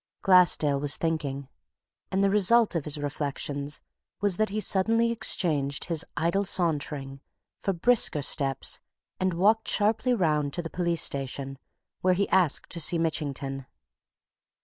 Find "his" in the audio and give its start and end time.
2.85-2.97, 5.85-6.03